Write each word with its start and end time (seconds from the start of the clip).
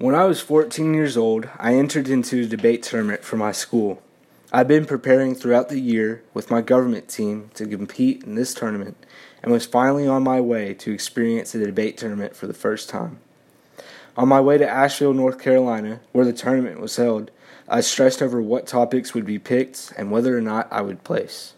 When 0.00 0.14
I 0.14 0.24
was 0.24 0.40
14 0.40 0.94
years 0.94 1.18
old, 1.18 1.50
I 1.58 1.74
entered 1.74 2.08
into 2.08 2.40
a 2.40 2.46
debate 2.46 2.82
tournament 2.82 3.22
for 3.22 3.36
my 3.36 3.52
school. 3.52 4.00
I'd 4.50 4.66
been 4.66 4.86
preparing 4.86 5.34
throughout 5.34 5.68
the 5.68 5.78
year 5.78 6.22
with 6.32 6.50
my 6.50 6.62
government 6.62 7.06
team 7.06 7.50
to 7.52 7.66
compete 7.66 8.24
in 8.24 8.34
this 8.34 8.54
tournament 8.54 8.96
and 9.42 9.52
was 9.52 9.66
finally 9.66 10.06
on 10.06 10.22
my 10.22 10.40
way 10.40 10.72
to 10.72 10.90
experience 10.90 11.54
a 11.54 11.62
debate 11.62 11.98
tournament 11.98 12.34
for 12.34 12.46
the 12.46 12.54
first 12.54 12.88
time. 12.88 13.18
On 14.16 14.26
my 14.26 14.40
way 14.40 14.56
to 14.56 14.66
Asheville, 14.66 15.12
North 15.12 15.38
Carolina, 15.38 16.00
where 16.12 16.24
the 16.24 16.32
tournament 16.32 16.80
was 16.80 16.96
held, 16.96 17.30
I 17.68 17.82
stressed 17.82 18.22
over 18.22 18.40
what 18.40 18.66
topics 18.66 19.12
would 19.12 19.26
be 19.26 19.38
picked 19.38 19.92
and 19.98 20.10
whether 20.10 20.34
or 20.34 20.40
not 20.40 20.66
I 20.70 20.80
would 20.80 21.04
place. 21.04 21.52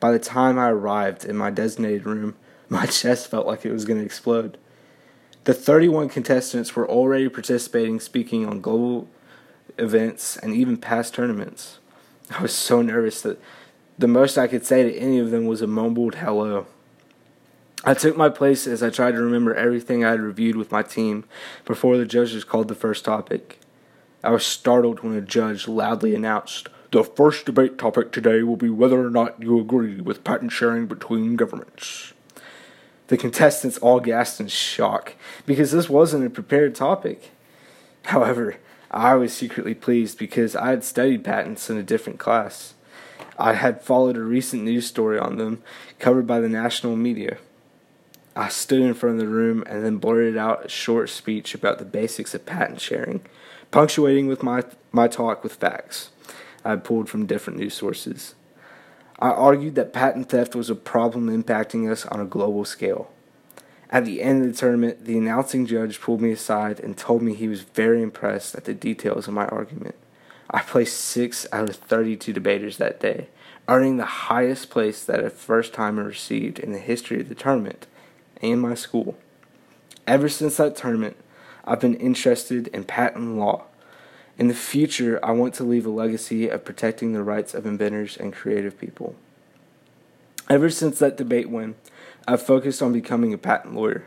By 0.00 0.10
the 0.10 0.18
time 0.18 0.58
I 0.58 0.68
arrived 0.68 1.24
in 1.24 1.36
my 1.36 1.50
designated 1.50 2.06
room, 2.06 2.34
my 2.68 2.86
chest 2.86 3.30
felt 3.30 3.46
like 3.46 3.64
it 3.64 3.72
was 3.72 3.84
going 3.84 4.00
to 4.00 4.04
explode. 4.04 4.58
The 5.44 5.52
31 5.52 6.08
contestants 6.08 6.74
were 6.74 6.88
already 6.88 7.28
participating, 7.28 8.00
speaking 8.00 8.46
on 8.46 8.62
global 8.62 9.08
events 9.76 10.38
and 10.38 10.54
even 10.54 10.78
past 10.78 11.12
tournaments. 11.12 11.80
I 12.30 12.40
was 12.40 12.54
so 12.54 12.80
nervous 12.80 13.20
that 13.20 13.38
the 13.98 14.08
most 14.08 14.38
I 14.38 14.46
could 14.46 14.64
say 14.64 14.82
to 14.84 14.98
any 14.98 15.18
of 15.18 15.30
them 15.30 15.44
was 15.44 15.60
a 15.60 15.66
mumbled 15.66 16.14
hello. 16.14 16.66
I 17.84 17.92
took 17.92 18.16
my 18.16 18.30
place 18.30 18.66
as 18.66 18.82
I 18.82 18.88
tried 18.88 19.12
to 19.12 19.22
remember 19.22 19.54
everything 19.54 20.02
I 20.02 20.12
had 20.12 20.20
reviewed 20.20 20.56
with 20.56 20.72
my 20.72 20.82
team 20.82 21.24
before 21.66 21.98
the 21.98 22.06
judges 22.06 22.42
called 22.42 22.68
the 22.68 22.74
first 22.74 23.04
topic. 23.04 23.60
I 24.22 24.30
was 24.30 24.46
startled 24.46 25.00
when 25.00 25.14
a 25.14 25.20
judge 25.20 25.68
loudly 25.68 26.14
announced, 26.14 26.70
The 26.90 27.04
first 27.04 27.44
debate 27.44 27.76
topic 27.76 28.12
today 28.12 28.42
will 28.42 28.56
be 28.56 28.70
whether 28.70 29.04
or 29.04 29.10
not 29.10 29.42
you 29.42 29.60
agree 29.60 30.00
with 30.00 30.24
patent 30.24 30.52
sharing 30.52 30.86
between 30.86 31.36
governments. 31.36 32.13
The 33.08 33.16
contestants 33.16 33.78
all 33.78 34.00
gasped 34.00 34.40
in 34.40 34.48
shock 34.48 35.14
because 35.44 35.72
this 35.72 35.88
wasn't 35.88 36.26
a 36.26 36.30
prepared 36.30 36.74
topic. 36.74 37.30
However, 38.06 38.56
I 38.90 39.14
was 39.14 39.32
secretly 39.32 39.74
pleased 39.74 40.18
because 40.18 40.56
I 40.56 40.70
had 40.70 40.84
studied 40.84 41.24
patents 41.24 41.68
in 41.68 41.76
a 41.76 41.82
different 41.82 42.18
class. 42.18 42.74
I 43.38 43.54
had 43.54 43.82
followed 43.82 44.16
a 44.16 44.22
recent 44.22 44.62
news 44.62 44.86
story 44.86 45.18
on 45.18 45.36
them 45.36 45.62
covered 45.98 46.26
by 46.26 46.40
the 46.40 46.48
national 46.48 46.96
media. 46.96 47.38
I 48.36 48.48
stood 48.48 48.80
in 48.80 48.94
front 48.94 49.16
of 49.16 49.20
the 49.20 49.32
room 49.32 49.64
and 49.66 49.84
then 49.84 49.98
blurted 49.98 50.36
out 50.36 50.66
a 50.66 50.68
short 50.68 51.08
speech 51.10 51.54
about 51.54 51.78
the 51.78 51.84
basics 51.84 52.34
of 52.34 52.46
patent 52.46 52.80
sharing, 52.80 53.22
punctuating 53.70 54.26
with 54.26 54.42
my, 54.42 54.62
my 54.92 55.08
talk 55.08 55.42
with 55.42 55.54
facts 55.54 56.10
I 56.64 56.70
had 56.70 56.84
pulled 56.84 57.08
from 57.08 57.26
different 57.26 57.58
news 57.58 57.74
sources. 57.74 58.34
I 59.18 59.30
argued 59.30 59.74
that 59.76 59.92
patent 59.92 60.28
theft 60.28 60.54
was 60.54 60.70
a 60.70 60.74
problem 60.74 61.28
impacting 61.28 61.90
us 61.90 62.04
on 62.06 62.20
a 62.20 62.24
global 62.24 62.64
scale. 62.64 63.10
At 63.90 64.04
the 64.04 64.22
end 64.22 64.44
of 64.44 64.52
the 64.52 64.58
tournament, 64.58 65.04
the 65.04 65.16
announcing 65.16 65.66
judge 65.66 66.00
pulled 66.00 66.20
me 66.20 66.32
aside 66.32 66.80
and 66.80 66.96
told 66.96 67.22
me 67.22 67.34
he 67.34 67.46
was 67.46 67.62
very 67.62 68.02
impressed 68.02 68.54
at 68.56 68.64
the 68.64 68.74
details 68.74 69.28
of 69.28 69.34
my 69.34 69.46
argument. 69.46 69.94
I 70.50 70.60
placed 70.60 70.98
6 71.00 71.46
out 71.52 71.68
of 71.68 71.76
32 71.76 72.32
debaters 72.32 72.76
that 72.78 73.00
day, 73.00 73.28
earning 73.68 73.96
the 73.96 74.04
highest 74.04 74.68
place 74.68 75.04
that 75.04 75.24
a 75.24 75.30
first 75.30 75.72
timer 75.72 76.04
received 76.04 76.58
in 76.58 76.72
the 76.72 76.78
history 76.78 77.20
of 77.20 77.28
the 77.28 77.34
tournament 77.34 77.86
and 78.42 78.60
my 78.60 78.74
school. 78.74 79.16
Ever 80.06 80.28
since 80.28 80.56
that 80.56 80.76
tournament, 80.76 81.16
I've 81.64 81.80
been 81.80 81.94
interested 81.94 82.66
in 82.68 82.84
patent 82.84 83.36
law. 83.36 83.64
In 84.36 84.48
the 84.48 84.54
future, 84.54 85.20
I 85.24 85.30
want 85.30 85.54
to 85.54 85.64
leave 85.64 85.86
a 85.86 85.90
legacy 85.90 86.48
of 86.48 86.64
protecting 86.64 87.12
the 87.12 87.22
rights 87.22 87.54
of 87.54 87.66
inventors 87.66 88.16
and 88.16 88.32
creative 88.32 88.78
people. 88.78 89.14
Ever 90.50 90.70
since 90.70 90.98
that 90.98 91.16
debate 91.16 91.48
win, 91.48 91.76
I've 92.26 92.42
focused 92.42 92.82
on 92.82 92.92
becoming 92.92 93.32
a 93.32 93.38
patent 93.38 93.74
lawyer. 93.74 94.06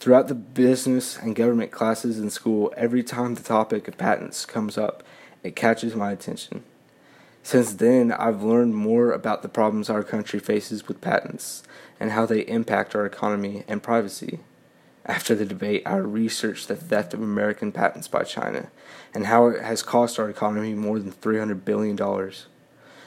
Throughout 0.00 0.26
the 0.28 0.34
business 0.34 1.16
and 1.16 1.36
government 1.36 1.70
classes 1.70 2.18
in 2.18 2.30
school, 2.30 2.74
every 2.76 3.02
time 3.02 3.34
the 3.34 3.42
topic 3.42 3.86
of 3.86 3.96
patents 3.96 4.44
comes 4.44 4.76
up, 4.76 5.04
it 5.44 5.54
catches 5.54 5.94
my 5.94 6.10
attention. 6.10 6.64
Since 7.44 7.74
then, 7.74 8.10
I've 8.10 8.42
learned 8.42 8.74
more 8.74 9.12
about 9.12 9.42
the 9.42 9.48
problems 9.48 9.88
our 9.88 10.02
country 10.02 10.40
faces 10.40 10.88
with 10.88 11.00
patents 11.00 11.62
and 12.00 12.10
how 12.10 12.26
they 12.26 12.40
impact 12.40 12.96
our 12.96 13.06
economy 13.06 13.64
and 13.68 13.82
privacy. 13.82 14.40
After 15.06 15.34
the 15.34 15.44
debate, 15.44 15.82
I 15.84 15.96
researched 15.96 16.68
the 16.68 16.76
theft 16.76 17.12
of 17.12 17.20
American 17.20 17.72
patents 17.72 18.08
by 18.08 18.24
China 18.24 18.70
and 19.12 19.26
how 19.26 19.48
it 19.48 19.60
has 19.60 19.82
cost 19.82 20.18
our 20.18 20.30
economy 20.30 20.74
more 20.74 20.98
than 20.98 21.12
$300 21.12 21.64
billion. 21.64 21.98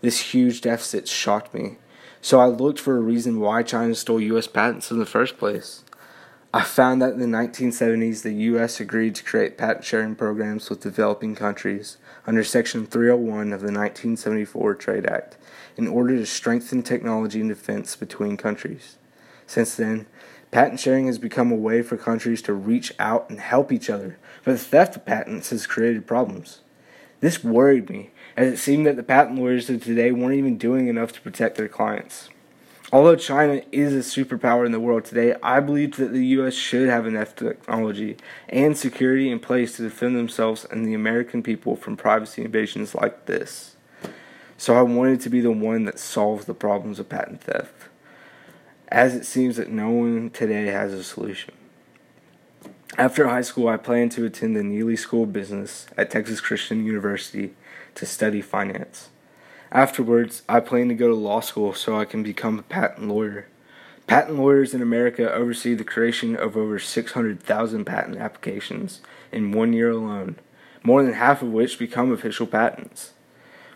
This 0.00 0.32
huge 0.32 0.60
deficit 0.60 1.08
shocked 1.08 1.52
me, 1.52 1.78
so 2.22 2.38
I 2.38 2.46
looked 2.46 2.78
for 2.78 2.96
a 2.96 3.00
reason 3.00 3.40
why 3.40 3.64
China 3.64 3.94
stole 3.96 4.20
U.S. 4.20 4.46
patents 4.46 4.90
in 4.90 4.98
the 5.00 5.06
first 5.06 5.36
place. 5.36 5.82
I 6.54 6.62
found 6.62 7.02
that 7.02 7.12
in 7.12 7.20
the 7.20 7.26
1970s, 7.26 8.22
the 8.22 8.32
U.S. 8.32 8.80
agreed 8.80 9.14
to 9.16 9.24
create 9.24 9.58
patent 9.58 9.84
sharing 9.84 10.14
programs 10.14 10.70
with 10.70 10.80
developing 10.80 11.34
countries 11.34 11.96
under 12.26 12.42
Section 12.44 12.86
301 12.86 13.52
of 13.52 13.60
the 13.60 13.66
1974 13.66 14.74
Trade 14.74 15.06
Act 15.06 15.36
in 15.76 15.86
order 15.86 16.16
to 16.16 16.26
strengthen 16.26 16.82
technology 16.82 17.40
and 17.40 17.48
defense 17.48 17.94
between 17.94 18.36
countries. 18.36 18.96
Since 19.50 19.74
then, 19.74 20.06
patent 20.52 20.78
sharing 20.78 21.08
has 21.08 21.18
become 21.18 21.50
a 21.50 21.56
way 21.56 21.82
for 21.82 21.96
countries 21.96 22.40
to 22.42 22.52
reach 22.52 22.92
out 23.00 23.28
and 23.28 23.40
help 23.40 23.72
each 23.72 23.90
other, 23.90 24.16
but 24.44 24.52
the 24.52 24.58
theft 24.58 24.94
of 24.94 25.04
patents 25.04 25.50
has 25.50 25.66
created 25.66 26.06
problems. 26.06 26.60
This 27.18 27.42
worried 27.42 27.90
me, 27.90 28.12
as 28.36 28.52
it 28.52 28.58
seemed 28.58 28.86
that 28.86 28.94
the 28.94 29.02
patent 29.02 29.40
lawyers 29.40 29.68
of 29.68 29.82
today 29.82 30.12
weren't 30.12 30.36
even 30.36 30.56
doing 30.56 30.86
enough 30.86 31.10
to 31.14 31.20
protect 31.20 31.56
their 31.56 31.66
clients. 31.66 32.28
Although 32.92 33.16
China 33.16 33.62
is 33.72 33.92
a 33.92 34.08
superpower 34.08 34.64
in 34.64 34.70
the 34.70 34.78
world 34.78 35.04
today, 35.04 35.34
I 35.42 35.58
believe 35.58 35.96
that 35.96 36.12
the 36.12 36.26
U.S. 36.26 36.54
should 36.54 36.88
have 36.88 37.08
enough 37.08 37.34
technology 37.34 38.18
and 38.48 38.78
security 38.78 39.32
in 39.32 39.40
place 39.40 39.74
to 39.76 39.82
defend 39.82 40.14
themselves 40.14 40.64
and 40.64 40.86
the 40.86 40.94
American 40.94 41.42
people 41.42 41.74
from 41.74 41.96
privacy 41.96 42.44
invasions 42.44 42.94
like 42.94 43.26
this. 43.26 43.74
So 44.56 44.76
I 44.76 44.82
wanted 44.82 45.20
to 45.22 45.28
be 45.28 45.40
the 45.40 45.50
one 45.50 45.86
that 45.86 45.98
solves 45.98 46.44
the 46.44 46.54
problems 46.54 47.00
of 47.00 47.08
patent 47.08 47.42
theft, 47.42 47.89
as 48.90 49.14
it 49.14 49.24
seems 49.24 49.56
that 49.56 49.70
no 49.70 49.90
one 49.90 50.30
today 50.30 50.66
has 50.66 50.92
a 50.92 51.04
solution. 51.04 51.54
After 52.98 53.28
high 53.28 53.42
school, 53.42 53.68
I 53.68 53.76
plan 53.76 54.08
to 54.10 54.24
attend 54.24 54.56
the 54.56 54.60
Neeley 54.60 54.98
School 54.98 55.22
of 55.22 55.32
Business 55.32 55.86
at 55.96 56.10
Texas 56.10 56.40
Christian 56.40 56.84
University 56.84 57.54
to 57.94 58.04
study 58.04 58.42
finance. 58.42 59.10
Afterwards, 59.70 60.42
I 60.48 60.58
plan 60.58 60.88
to 60.88 60.94
go 60.94 61.08
to 61.08 61.14
law 61.14 61.40
school 61.40 61.72
so 61.72 61.98
I 61.98 62.04
can 62.04 62.24
become 62.24 62.58
a 62.58 62.62
patent 62.62 63.06
lawyer. 63.06 63.46
Patent 64.08 64.36
lawyers 64.36 64.74
in 64.74 64.82
America 64.82 65.32
oversee 65.32 65.74
the 65.74 65.84
creation 65.84 66.34
of 66.34 66.56
over 66.56 66.80
600,000 66.80 67.84
patent 67.84 68.16
applications 68.16 69.00
in 69.30 69.52
one 69.52 69.72
year 69.72 69.90
alone, 69.90 70.36
more 70.82 71.04
than 71.04 71.12
half 71.12 71.42
of 71.42 71.52
which 71.52 71.78
become 71.78 72.10
official 72.10 72.48
patents. 72.48 73.12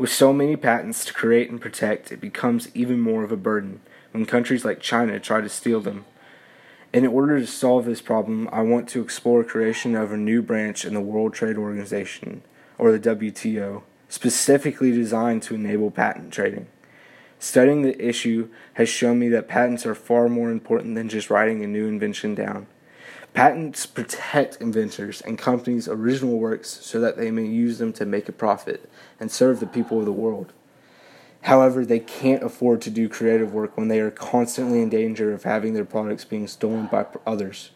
With 0.00 0.10
so 0.10 0.32
many 0.32 0.56
patents 0.56 1.04
to 1.04 1.12
create 1.12 1.50
and 1.50 1.60
protect, 1.60 2.10
it 2.10 2.22
becomes 2.22 2.70
even 2.72 3.00
more 3.00 3.22
of 3.22 3.30
a 3.30 3.36
burden 3.36 3.80
when 4.12 4.24
countries 4.24 4.64
like 4.64 4.80
China 4.80 5.20
try 5.20 5.42
to 5.42 5.48
steal 5.50 5.82
them. 5.82 6.06
In 6.90 7.06
order 7.06 7.38
to 7.38 7.46
solve 7.46 7.84
this 7.84 8.00
problem, 8.00 8.48
I 8.50 8.62
want 8.62 8.88
to 8.88 9.02
explore 9.02 9.44
creation 9.44 9.94
of 9.94 10.10
a 10.10 10.16
new 10.16 10.40
branch 10.40 10.86
in 10.86 10.94
the 10.94 11.02
World 11.02 11.34
Trade 11.34 11.58
Organization, 11.58 12.40
or 12.78 12.90
the 12.96 13.14
WTO, 13.14 13.82
specifically 14.08 14.90
designed 14.90 15.42
to 15.42 15.54
enable 15.54 15.90
patent 15.90 16.32
trading. 16.32 16.68
Studying 17.38 17.82
the 17.82 18.02
issue 18.02 18.48
has 18.74 18.88
shown 18.88 19.18
me 19.18 19.28
that 19.28 19.48
patents 19.48 19.84
are 19.84 19.94
far 19.94 20.30
more 20.30 20.50
important 20.50 20.94
than 20.94 21.10
just 21.10 21.28
writing 21.28 21.62
a 21.62 21.66
new 21.66 21.86
invention 21.86 22.34
down. 22.34 22.68
Patents 23.32 23.86
protect 23.86 24.60
inventors 24.60 25.20
and 25.20 25.38
companies' 25.38 25.88
original 25.88 26.38
works 26.38 26.68
so 26.68 27.00
that 27.00 27.16
they 27.16 27.30
may 27.30 27.46
use 27.46 27.78
them 27.78 27.92
to 27.94 28.04
make 28.04 28.28
a 28.28 28.32
profit 28.32 28.90
and 29.20 29.30
serve 29.30 29.60
the 29.60 29.66
people 29.66 30.00
of 30.00 30.04
the 30.04 30.12
world. 30.12 30.52
However, 31.42 31.86
they 31.86 32.00
can't 32.00 32.42
afford 32.42 32.82
to 32.82 32.90
do 32.90 33.08
creative 33.08 33.54
work 33.54 33.76
when 33.76 33.88
they 33.88 34.00
are 34.00 34.10
constantly 34.10 34.82
in 34.82 34.90
danger 34.90 35.32
of 35.32 35.44
having 35.44 35.72
their 35.72 35.84
products 35.84 36.24
being 36.24 36.46
stolen 36.48 36.86
by 36.86 37.06
others. 37.26 37.70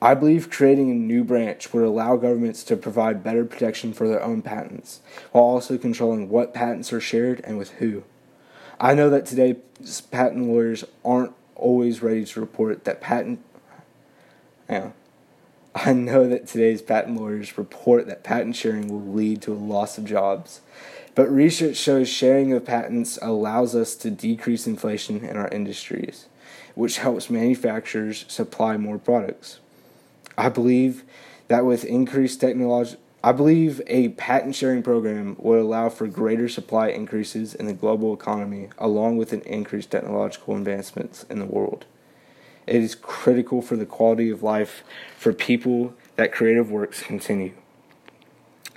I 0.00 0.14
believe 0.14 0.48
creating 0.48 0.90
a 0.90 0.94
new 0.94 1.24
branch 1.24 1.72
would 1.72 1.82
allow 1.82 2.16
governments 2.16 2.62
to 2.64 2.76
provide 2.76 3.24
better 3.24 3.44
protection 3.44 3.92
for 3.92 4.06
their 4.06 4.22
own 4.22 4.42
patents, 4.42 5.00
while 5.32 5.44
also 5.44 5.76
controlling 5.76 6.28
what 6.28 6.54
patents 6.54 6.92
are 6.92 7.00
shared 7.00 7.40
and 7.42 7.58
with 7.58 7.72
who. 7.72 8.04
I 8.80 8.94
know 8.94 9.10
that 9.10 9.26
today's 9.26 10.00
patent 10.02 10.46
lawyers 10.46 10.84
aren't 11.04 11.34
always 11.56 12.00
ready 12.00 12.24
to 12.24 12.40
report 12.40 12.84
that 12.84 13.00
patent. 13.00 13.44
Yeah. 14.68 14.90
I 15.74 15.92
know 15.92 16.28
that 16.28 16.46
today's 16.46 16.82
patent 16.82 17.20
lawyers 17.20 17.56
report 17.56 18.06
that 18.06 18.24
patent 18.24 18.56
sharing 18.56 18.88
will 18.88 19.14
lead 19.14 19.42
to 19.42 19.52
a 19.52 19.54
loss 19.54 19.96
of 19.96 20.04
jobs. 20.04 20.60
But 21.14 21.30
research 21.30 21.76
shows 21.76 22.08
sharing 22.08 22.52
of 22.52 22.64
patents 22.64 23.18
allows 23.22 23.74
us 23.74 23.94
to 23.96 24.10
decrease 24.10 24.66
inflation 24.66 25.24
in 25.24 25.36
our 25.36 25.48
industries, 25.48 26.26
which 26.74 26.98
helps 26.98 27.30
manufacturers 27.30 28.24
supply 28.28 28.76
more 28.76 28.98
products. 28.98 29.58
I 30.36 30.48
believe 30.48 31.02
that 31.48 31.64
with 31.64 31.84
increased 31.84 32.40
technology, 32.40 32.96
I 33.22 33.32
believe 33.32 33.82
a 33.88 34.10
patent 34.10 34.54
sharing 34.54 34.84
program 34.84 35.34
would 35.40 35.58
allow 35.58 35.88
for 35.88 36.06
greater 36.06 36.48
supply 36.48 36.88
increases 36.88 37.52
in 37.52 37.66
the 37.66 37.72
global 37.72 38.14
economy, 38.14 38.68
along 38.78 39.16
with 39.16 39.32
an 39.32 39.40
increased 39.40 39.90
technological 39.90 40.56
advancements 40.56 41.24
in 41.24 41.40
the 41.40 41.46
world. 41.46 41.84
It 42.68 42.82
is 42.82 42.94
critical 42.94 43.62
for 43.62 43.76
the 43.76 43.86
quality 43.86 44.28
of 44.28 44.42
life 44.42 44.84
for 45.16 45.32
people 45.32 45.94
that 46.16 46.32
creative 46.32 46.70
works 46.70 47.02
continue. 47.02 47.54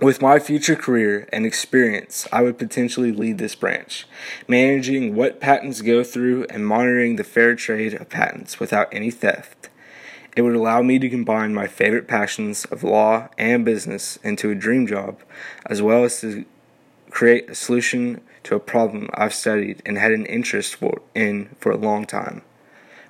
With 0.01 0.21
my 0.21 0.39
future 0.39 0.75
career 0.75 1.27
and 1.33 1.45
experience, 1.45 2.25
I 2.31 2.41
would 2.41 2.57
potentially 2.57 3.11
lead 3.11 3.37
this 3.37 3.53
branch, 3.53 4.07
managing 4.47 5.13
what 5.13 5.41
patents 5.41 5.81
go 5.81 6.03
through 6.03 6.45
and 6.49 6.65
monitoring 6.65 7.17
the 7.17 7.25
fair 7.25 7.53
trade 7.53 7.93
of 7.93 8.09
patents 8.09 8.59
without 8.59 8.87
any 8.93 9.11
theft. 9.11 9.69
It 10.37 10.43
would 10.43 10.55
allow 10.55 10.81
me 10.81 10.97
to 10.97 11.09
combine 11.09 11.53
my 11.53 11.67
favorite 11.67 12.07
passions 12.07 12.63
of 12.65 12.83
law 12.83 13.27
and 13.37 13.65
business 13.65 14.17
into 14.23 14.49
a 14.49 14.55
dream 14.55 14.87
job, 14.87 15.19
as 15.65 15.81
well 15.81 16.05
as 16.05 16.21
to 16.21 16.45
create 17.09 17.49
a 17.49 17.55
solution 17.55 18.21
to 18.43 18.55
a 18.55 18.59
problem 18.59 19.09
I've 19.13 19.33
studied 19.33 19.81
and 19.85 19.97
had 19.97 20.13
an 20.13 20.25
interest 20.25 20.75
for, 20.75 21.01
in 21.13 21.55
for 21.59 21.73
a 21.73 21.77
long 21.77 22.05
time. 22.05 22.41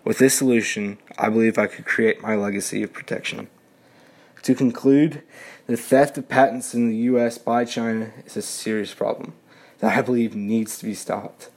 With 0.04 0.18
this 0.18 0.34
solution, 0.34 0.98
I 1.20 1.30
believe 1.30 1.60
I 1.60 1.68
could 1.68 1.86
create 1.86 2.24
my 2.24 2.36
legacy 2.36 2.82
of 2.82 2.92
protection. 2.92 3.50
To 4.42 4.56
conclude, 4.56 5.22
the 5.68 5.78
theft 5.78 6.18
of 6.18 6.28
patents 6.28 6.74
in 6.74 6.90
the 6.90 6.96
U.S. 6.96 7.38
by 7.38 7.66
China 7.66 8.12
is 8.26 8.36
a 8.36 8.42
serious 8.42 8.96
problem 8.96 9.34
that 9.78 9.96
I 9.96 10.02
believe 10.02 10.36
needs 10.36 10.80
to 10.80 10.86
be 10.86 10.96
stopped. 10.96 11.50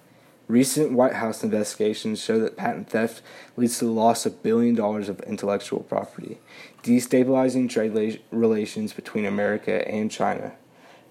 Recent 0.46 0.92
White 0.92 1.14
House 1.14 1.42
investigations 1.42 2.22
show 2.22 2.38
that 2.40 2.58
patent 2.58 2.90
theft 2.90 3.22
leads 3.56 3.78
to 3.78 3.86
the 3.86 3.90
loss 3.90 4.26
of 4.26 4.42
billion 4.42 4.74
dollars 4.74 5.08
of 5.08 5.20
intellectual 5.20 5.80
property, 5.80 6.38
destabilizing 6.82 7.70
trade 7.70 8.20
relations 8.30 8.92
between 8.92 9.24
America 9.24 9.88
and 9.88 10.10
China. 10.10 10.52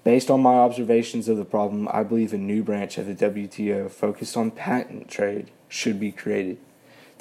Based 0.03 0.30
on 0.30 0.41
my 0.41 0.53
observations 0.53 1.27
of 1.27 1.38
the 1.38 1.45
problem, 1.45 1.88
I 1.91 2.03
believe 2.03 2.31
a 2.31 2.38
new 2.38 2.62
branch 2.62 3.00
of 3.00 3.07
the 3.07 3.15
WTO 3.15 3.89
focused 3.89 4.38
on 4.38 4.51
patent 4.51 5.07
trade 5.07 5.50
should 5.68 6.00
be 6.00 6.12
created. 6.12 6.59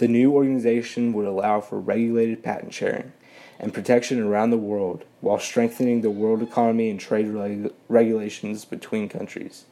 The 0.03 0.09
new 0.09 0.33
organization 0.33 1.13
would 1.13 1.27
allow 1.27 1.61
for 1.61 1.79
regulated 1.79 2.43
patent 2.43 2.75
sharing 2.75 3.13
and 3.61 3.73
protection 3.73 4.21
around 4.21 4.51
the 4.51 4.59
world 4.59 5.05
while 5.21 5.39
strengthening 5.39 6.01
the 6.01 6.11
world 6.11 6.43
economy 6.43 6.91
and 6.91 6.99
trade 6.99 7.29
reg- 7.29 7.73
regulations 7.89 8.65
between 8.65 9.09
countries. 9.09 9.65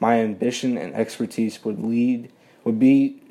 My 0.00 0.18
ambition 0.18 0.76
and 0.76 0.92
expertise 0.96 1.64
would 1.64 1.78
lead 1.78 2.32
would 2.64 2.80
be 2.80 3.22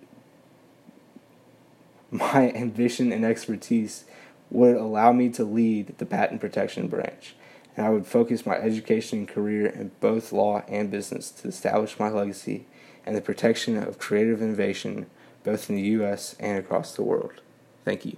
my 2.12 2.50
ambition 2.56 3.12
and 3.12 3.26
expertise 3.26 4.06
would 4.50 4.78
allow 4.78 5.12
me 5.12 5.28
to 5.32 5.44
lead 5.44 5.98
the 5.98 6.06
patent 6.06 6.40
protection 6.40 6.88
branch, 6.88 7.36
and 7.76 7.86
I 7.86 7.90
would 7.90 8.08
focus 8.08 8.46
my 8.46 8.56
education 8.56 9.20
and 9.20 9.28
career 9.28 9.66
in 9.66 9.92
both 10.00 10.32
law 10.32 10.64
and 10.70 10.90
business 10.90 11.30
to 11.32 11.50
establish 11.50 12.00
my 12.00 12.08
legacy 12.08 12.68
and 13.06 13.18
the 13.18 13.22
protection 13.22 13.76
of 13.76 14.00
creative 14.00 14.42
innovation 14.42 15.08
both 15.48 15.70
in 15.70 15.78
the 15.78 15.82
U.S. 16.00 16.36
and 16.42 16.60
across 16.60 16.94
the 16.94 17.04
world. 17.04 17.40
Thank 17.86 18.06
you. 18.06 18.18